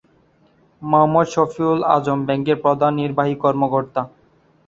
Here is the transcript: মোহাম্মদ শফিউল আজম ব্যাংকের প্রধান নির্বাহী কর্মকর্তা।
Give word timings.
মোহাম্মদ 0.81 1.27
শফিউল 1.29 1.79
আজম 1.95 2.19
ব্যাংকের 2.27 2.57
প্রধান 2.63 2.91
নির্বাহী 3.01 3.35
কর্মকর্তা। 3.43 4.01